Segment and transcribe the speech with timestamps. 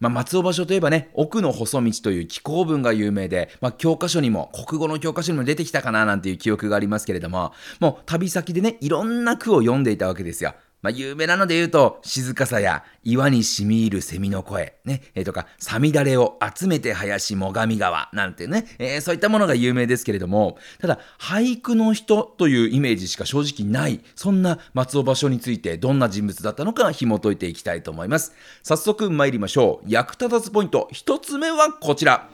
[0.00, 10.54] まあ、松尾芭蕉といえばね、奥の細道という紀行文が有名で、まあ、教科書にも、国語の教科書にも出てきたかななんていう記憶がありますけれども、もう旅先でね、いろんな句を読んでいたわけですよ。
[10.82, 28.32] まあ、有名なので言うと、静かさや岩に染み入る蝉の声、ね、えー、とか、さみだれを集めて林最上川、なんてね、えー、そういったものが有名ですけれども、ただ、俳句の人というイメージしか正直ない、そんな松尾芭蕉についてどんな人物だったのか紐解いていきたいと思います。
[28.62, 29.86] 早速参りましょう。
[29.86, 32.28] 役立たずポイント、一つ目はこちら。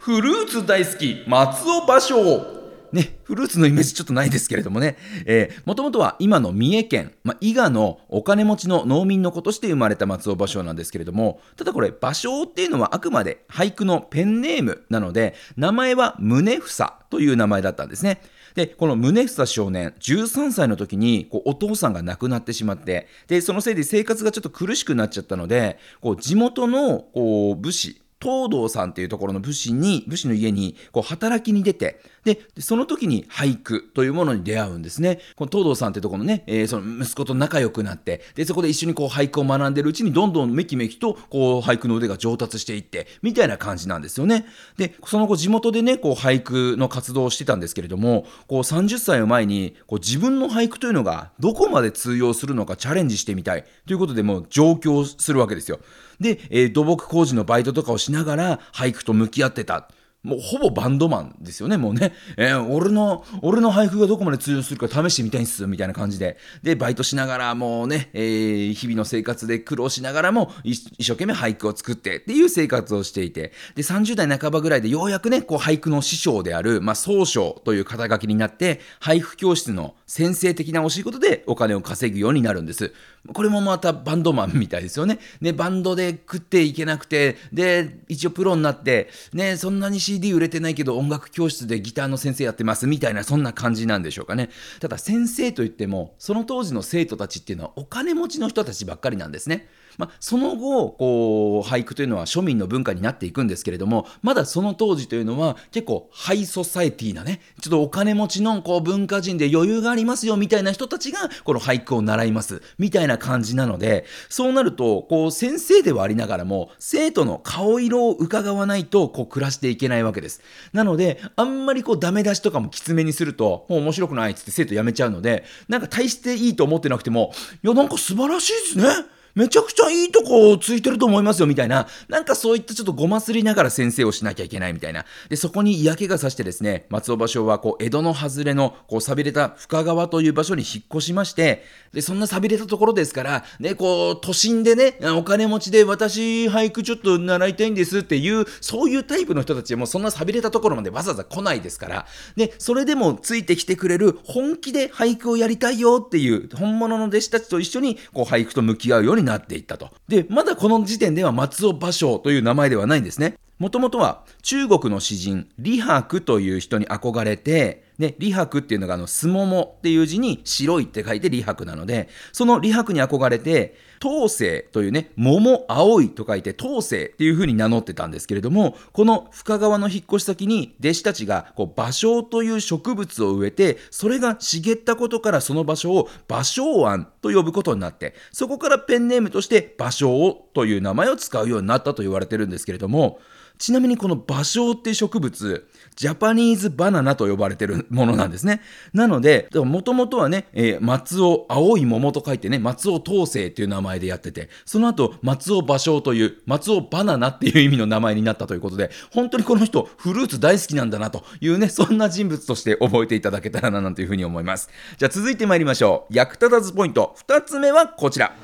[0.00, 2.57] フルーツ大好き、松尾芭蕉。
[2.92, 18.20] ね、フルーツのイメージちょっとないですけれどもね、えー、もともとは今の三重県、まあ、伊賀のお金持ちの農民の子として生まれた松尾芭蕉なんですけれども、ただこれ、芭蕉っていうのはあくまで俳句のペンネームなので、名前は宗房という名前だったんですね。
[18.54, 35.20] で、この宗房少年、13歳の時にこうお父さんが亡くなってしまって、で、そのせいで生活がちょっと苦しくなっちゃったので、こう地元のこう武士、東堂さんっていうところの武士に、武士の家にこう働きに出て、で、その時に俳句というものに出会うんですね。
[35.36, 44.46] この東堂さんってところのね、えー、その息子と仲良くなって、で、そこで一緒にこう俳句を学んでるうちにどんどんめきめきとこう俳句の腕が上達していって、みたいな感じなんですよね。
[44.76, 55.78] で、その後地元でね、こう俳句の活動をしてたんですけれども、こう30歳を前に、こう自分の俳句というのがどこまで通用するのかチャレンジしてみたいということでもう上京するわけですよ。
[56.20, 59.88] で、えー、土木工事のバイトとかをしながら俳句と向き合ってた。
[60.28, 62.12] もうほぼバンドマンですよね、もうね。
[62.36, 66.36] えー、俺の、俺の配布がどこまで通用するか試してみたいんす、みたいな感じで。
[66.62, 73.52] で、バイトしながら、もうね、えー、日々の生活で苦労しながらも、一生懸命俳句を作ってっていう生活をしていて。
[73.74, 82.92] で、30代半ばぐらいでようやくね、こう俳句の師匠である、まあ、総称という肩書きになって、俳句教室の先生的なお仕事でお金を稼ぐようになるんです。
[83.32, 85.18] これもまたバンドマンみたいですよね。
[85.40, 94.50] ね、バンドで食っていけなくて、で、一応プロになって、ね、そんなに CD CD 売れてないけど音楽教室でギターの先生やってますみたいな、そんな感じなんでしょうかね。
[94.80, 99.68] ただ先生といっても、その当時の生徒たちっていうのはお金持ちの人たちばっかりなんですね。
[99.98, 120.40] まあ、その後こう俳句というのは庶民の文化になっていくんですけれどもまだその当時というのは結構ハイソサエティなねちょっとお金持ちのこう文化人で余裕がありますよみたいな人たちがこの俳句を習いますみたいな感じなのでそうなるとこう先生ではありながらも生徒の顔色を伺わないとこう暮らしていけないわけです。
[120.72, 127.32] なのであんまりこうダメ出しとかもきつめにするともう面白くないっつって生徒辞めちゃうのでなんか大していいと思ってなくても
[127.62, 135.04] いやなんか素晴らしいですねめちゃくちゃいいとこをついてると思いますよみたいな、なんかそういったちょっとごますりながら先生をしなきゃいけないみたいな。
[135.28, 152.06] で、そこに嫌気がさしてですね、松尾芭蕉はこう江戸の外れのこう寂れた深川という場所に引っ越しまして、で、そんな寂れたところですから、ね、こう都心でね、お金持ちで私俳句ちょっと習いたいんですっていう、そういうタイプの人たちもそんな寂れたところまでわざわざ来ないですから、
[152.36, 159.90] で、それでもついてきてくれる本気で俳句をやりたいよっていう本物の弟子たちと一緒にこう俳句と向き合うようにになっていったと。
[160.08, 163.36] で、まだこの時点では松尾芭蕉という名前ではないんですね。
[163.58, 193.18] もともとは中国の詩人、李白という人に憧れて、で、李白っていうのがあの、すももっていう字に白いって書いて李白なので、その李白に憧れて、東星というね、桃青いと書いて東星っていう風に名乗ってたんですけれども、この深川の引っ越し先に弟子たちがこう芭蕉という植物を植えて、それが茂ったことからその場所を芭蕉庵と呼ぶことになって、そこからペンネームとして芭蕉という名前を使うようになったと言われてるんですけれども、
[193.58, 198.62] ちなみにこの芭蕉って植物、ジャパニーズバナナと呼ばれてるものなんですね。
[198.92, 214.70] なので、もともとはね、えー、松尾、青い桃と書いてね、松尾東星っていう名前でやってて、その後、松尾芭蕉という、松尾バナナっていう意味の名前になったということで、本当にこの人、フルーツ大好きなんだなというね、そんな人物として覚えていただけたらな、なんていうふうに思います。
[214.98, 216.14] じゃあ続いて参りましょう。
[216.14, 218.34] 役立たずポイント、2つ目はこちら。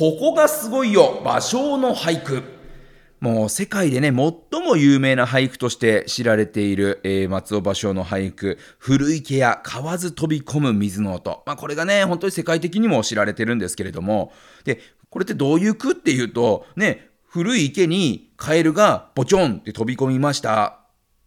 [0.00, 2.42] ここがすごいよ芭蕉の俳句。
[3.20, 11.42] もう世界でね、最も有名な俳句として知られている、えー、松尾芭蕉の俳句、古池や買わず飛び込む水の音。
[11.44, 14.32] まあこれがね、本当に世界的にも知られてるんですけれども、
[14.64, 14.80] で、
[15.10, 20.78] これってどういう句っていうと、ね、古い池にカエルがボチョンって飛び込みました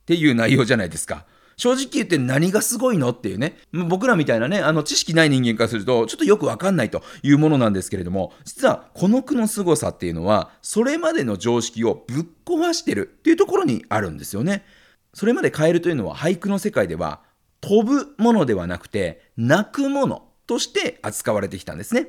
[0.02, 1.28] っていう内容じゃないですか。
[1.56, 14.66] 正直言って何がすごいのっていうね、僕らみたいなね、あの知識ない人間からすると、ちょっとよくわかんないというものなんですけれども、実はこの句の凄さっていうのは、それまでの常識をぶっ壊してるっていうところにあるんですよね。
[15.14, 17.22] それまでカエルというのは俳句の世界では、
[17.62, 22.08] 飛ぶものではなくて、鳴くものとして扱われてきたんですね。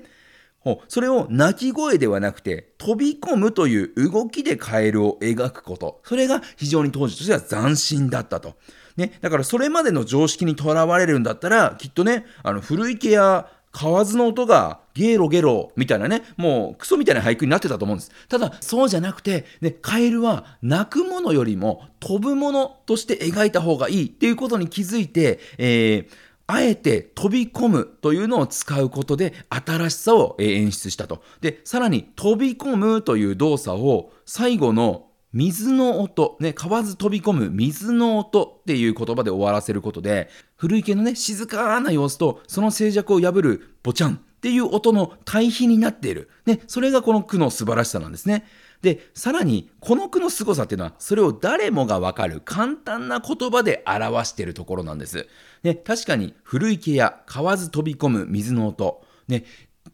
[0.89, 6.01] それを鳴き声ではなくて飛び込むという動きでカエルを描くこと。
[6.05, 8.55] それが非常に当時としては斬新だったと。
[8.97, 18.13] ね、だからそれまでの常識にとらわれるんだったら、きっとね、あの古池や河津の音がゲロゲロみたいなね、もうクソみたいな俳句になってたと思うんです。
[18.29, 26.09] ただ、そうじゃなくて、ね、カエルは鳴くものよりも飛ぶものとして描いた方がいいっていうことに気づいて、えー、
[26.47, 31.23] あえて飛び込むというのを使うことで新しさを演出したと。
[31.41, 46.31] で、さらに飛び込むという動作を最後の水の音、ね、買わず飛び込む水の音っていう言葉で終わらせることで、古池のね、静かな様子と、その静寂を破るボチャンっていう音の対比になっている。
[46.47, 48.45] ね、それがこの句の素晴らしさなんですね。
[48.81, 55.27] で、さらに、この句の凄さっていうのは、それを誰もがわかる簡単な言葉で表しているところなんです。
[55.65, 59.45] ね、確かに、古池や買わず飛び込む水の音、ね、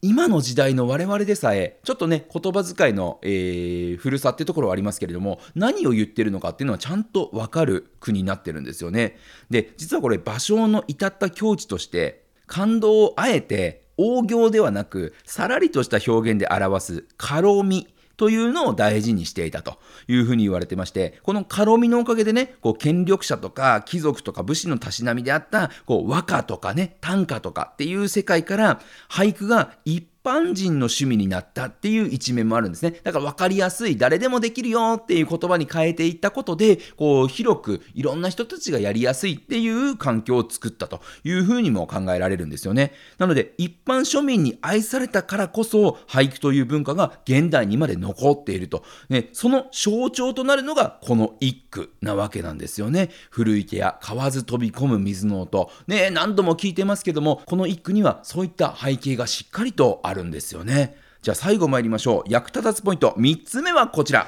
[0.02, 9.18] 今の時代の我々でさえ、ちょっとね、言葉遣いの、えー、古さってところはありますけれども、何を言ってるのかっていうのはちゃんとわかる国になってるんですよね。
[9.50, 17.86] で、実はこれ、芭蕉の至った境地として、感動をあえて、大行ではなく、さらりとした表現で表す、軽み。
[18.20, 33.00] というのを大事にしていたというふうに言われてまして、この軽みのおかげでね、こう権力者とか貴族とか武士のたしなみであった、こう和歌とかね、短歌とかっていう世界から俳句が一般人の趣味になったっていう一面もあるんですね。
[33.02, 42.92] だから分かりやすい、誰でもできるよっていう言葉に変えていったことで、こう、広くいろんな人たちがやりやすいっていう環境を作ったというふうにも考えられるんですよね。
[43.18, 48.84] なので、一般庶民に愛されたからこそ、俳句という文化が現代にまで残っていると。
[49.08, 53.10] ね、その象徴となるのが、この一句なわけなんですよね。
[53.30, 55.70] 古池や河津飛び込む水の音。
[55.86, 60.96] ね、何度も聞いてますけども、この一句にはそういった背景がしっかりとああるんですよね。
[61.22, 62.30] じゃあ最後参りましょう。
[62.30, 64.26] 役立たずポイント3つ目はこちら。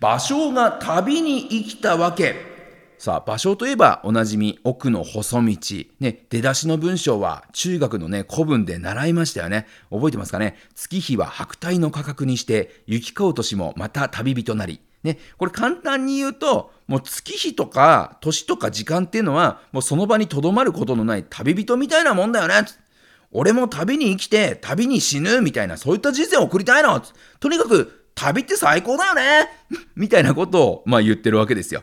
[0.00, 2.50] 芭蕉が旅に生きたわけ。
[2.98, 5.56] さあ、芭蕉といえばおなじみ、奥の細道。
[6.00, 9.66] ね、出だしの文章は中学のね、古文で習いましたよね。
[9.90, 10.56] 覚えてますかね？
[10.74, 14.80] 月日は白帯の価格にして、行き交う年もまた旅人なり。
[15.02, 22.54] ね、これ簡単に言うと、もう月日とか年とか時間っていうのは、もうその場にとどまることのない旅人みたいなもんだよね。
[23.32, 27.02] 俺も旅に生きて、旅に死ぬみたいな、そういった人生を送りたいの。
[27.40, 29.48] とにかく、旅って最高だよね
[29.96, 31.82] みたいなことを、まあ言ってるわけですよ。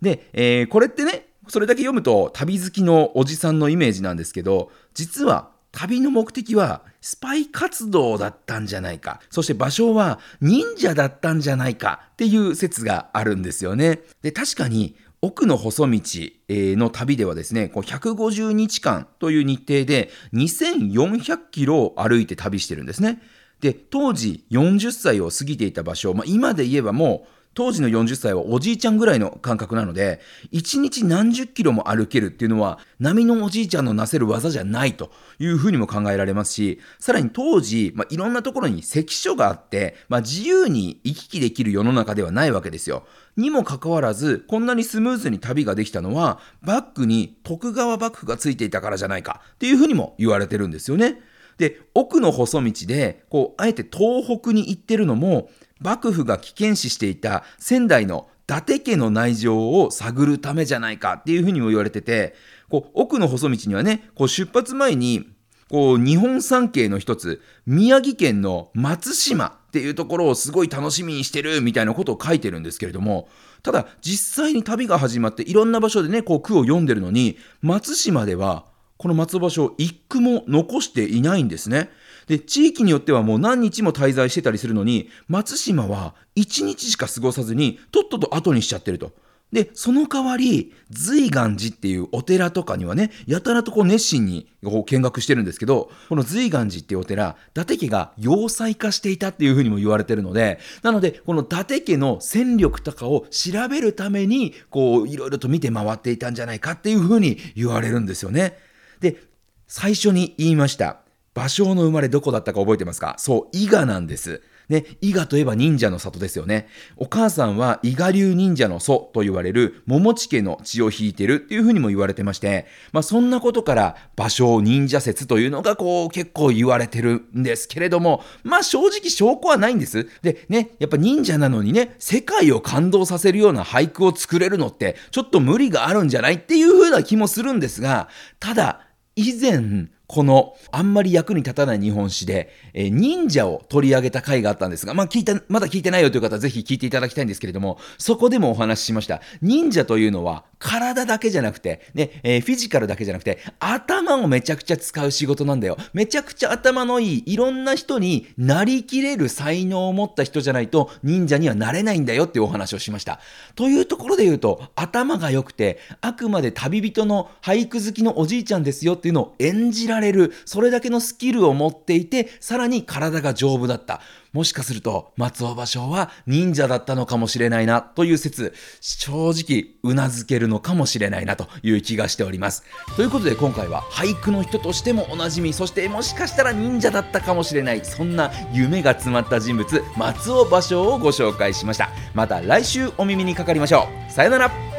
[0.00, 9.20] で、えー、これってね、それだけ読むと旅好きのおじさんのイメージなんですけど、実は旅の目的はスパイ活動だったんじゃないか。
[9.28, 14.00] そして場所は忍者だったんじゃないかっていう説があるんですよね。
[14.22, 16.00] で、確かに奥の細道
[16.48, 23.20] の旅ではですね、こう150日間という日程で2400キロを歩いて旅してるんですね。
[23.60, 30.20] で、当時40歳を過ぎていた場所、まあ、今で言えばもう当時の40歳はおじいちゃんぐらいの感覚なので、
[30.52, 43.04] 1日何十キロも歩けるっていうのは、波のおじいちゃんのなせる技じゃないというふうにも考えられますし、さらに当時、まあ、いろんなところに関所があって、まあ、自由に行き来できる世の中ではないわけですよ。
[43.38, 51.22] にもかかわらず、こんなにスムーズに旅ができたのは、バックに徳川幕府がついていたからじゃないかっていうふうにも言われてるんですよね。
[51.56, 55.48] で、奥の細道で、こう、あえて東北に行ってるのも、
[55.80, 62.34] 幕府が危険視していた仙台の伊達家の内情を探るためじゃないかっていうふうにも言われてて、
[62.68, 65.28] こう奥の細道にはね、こう出発前に
[65.68, 73.28] こう日本三景の一つ、宮城県の松島っていうところをすごい楽しみにしてるみたいなことを書いてるんですけれども、
[73.64, 78.64] ただ実際に旅が始まっていろんな場所でね、こう句を読んでるのに、松島では
[78.96, 81.90] この松場所を一句も残していないんですね。
[82.26, 89.12] で、地域によってはもう何日も滞在してたりするのに、松島は1日しか過ごさずに、とっとと後にしちゃってると。
[89.52, 108.58] で、その代わり、随願寺っていうお寺とかにはね、やたらとこう熱心にこう見学してるんですけど、この随願寺っていうお寺、伊達家が要塞化していたっていうふうにも言われてるので、なので、この伊達家の戦力とかを調べるために、こう、いろいろと見て回っていたんじゃないかっていうふうに言われるんですよね。
[108.98, 109.22] で、
[109.68, 111.05] 最初に言いました。
[111.36, 113.14] 芭蕉の生まれどこだったか覚えてますか？
[113.18, 114.42] そう、伊賀なんです。
[114.70, 116.66] ね、伊賀といえば忍者の里ですよね。
[116.96, 130.08] お母さんは伊賀流忍者の祖と言われる桃地家の血を引いてるっていうふうにも言われてまして、まあそんなことから芭蕉忍者説というのがこう結構言われてるんですけれども、まあ正直証拠はないんです。
[130.22, 138.08] でね、やっぱ忍者なのにね、世界を感動させるような俳句を作れるのってちょっと無理があるんじゃないっていうふうな気もするんですが、
[138.40, 138.80] ただ
[139.14, 149.20] 以前このあんまり役に立たない日本史で、えー、忍者を取り上げた回があったんですが、まあ聞いた、まだ聞いてないよという方はぜひ聞いていただきたいんですけれども、そこでもお話ししました。
[149.42, 155.76] 忍者というのは体だけじゃなくて、ね、えー、フィジカルだけじゃなくて、頭をめちゃくちゃ使う仕事なんだよ。
[155.92, 163.20] めちゃくちゃ頭のいい、いろんな人になりきれる才能を持った人じゃないと忍者にはなれないんだよっていうお話をしました。
[163.54, 174.00] というところで言うと、頭が良くて、あくまで旅人の俳句好きのおじいちゃんですよっていうのを演じらられる、それだけのスキルを持っていて、さらに体が丈夫だった。
[174.32, 182.62] もしかすると松尾芭蕉は忍者だったのかもしれないなという説、正直うなずけるのかもしれないなという気がしております。
[182.96, 191.88] ということで今回は俳句の人としてもおなじみ、そしてもしかしたら忍者だったかもしれない、そんな夢が詰まった人物、松尾芭蕉をご紹介しました。
[192.12, 194.12] また来週お耳にかかりましょう。
[194.12, 194.75] さよなら